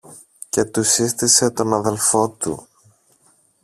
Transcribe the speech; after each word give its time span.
και 0.49 0.63
του 0.65 0.83
σύστησε 0.83 1.49
τον 1.49 1.73
αδελφό 1.73 2.29
του. 2.29 2.67